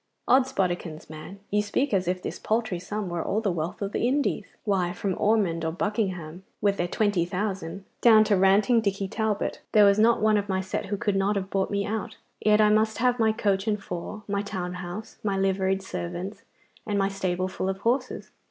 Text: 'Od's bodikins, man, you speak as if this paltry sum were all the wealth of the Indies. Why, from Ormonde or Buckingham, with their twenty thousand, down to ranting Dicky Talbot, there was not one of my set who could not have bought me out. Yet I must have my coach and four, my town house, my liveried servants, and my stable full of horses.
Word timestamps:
'Od's 0.27 0.51
bodikins, 0.51 1.11
man, 1.11 1.39
you 1.51 1.61
speak 1.61 1.93
as 1.93 2.07
if 2.07 2.23
this 2.23 2.39
paltry 2.39 2.79
sum 2.79 3.07
were 3.07 3.21
all 3.23 3.39
the 3.39 3.51
wealth 3.51 3.83
of 3.83 3.91
the 3.91 4.07
Indies. 4.07 4.45
Why, 4.65 4.93
from 4.93 5.13
Ormonde 5.13 5.63
or 5.63 5.71
Buckingham, 5.71 6.41
with 6.59 6.77
their 6.77 6.87
twenty 6.87 7.23
thousand, 7.23 7.85
down 8.01 8.23
to 8.23 8.35
ranting 8.35 8.81
Dicky 8.81 9.07
Talbot, 9.07 9.61
there 9.73 9.85
was 9.85 9.99
not 9.99 10.19
one 10.19 10.37
of 10.37 10.49
my 10.49 10.59
set 10.59 10.87
who 10.87 10.97
could 10.97 11.15
not 11.15 11.35
have 11.35 11.51
bought 11.51 11.69
me 11.69 11.85
out. 11.85 12.17
Yet 12.43 12.59
I 12.59 12.69
must 12.71 12.97
have 12.97 13.19
my 13.19 13.31
coach 13.31 13.67
and 13.67 13.79
four, 13.79 14.23
my 14.27 14.41
town 14.41 14.73
house, 14.73 15.17
my 15.23 15.37
liveried 15.37 15.83
servants, 15.83 16.41
and 16.87 16.97
my 16.97 17.07
stable 17.07 17.47
full 17.47 17.69
of 17.69 17.77
horses. 17.81 18.31